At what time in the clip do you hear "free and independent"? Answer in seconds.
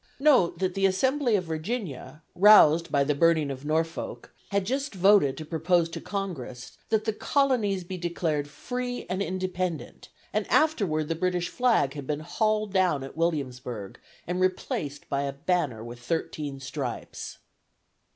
8.47-10.09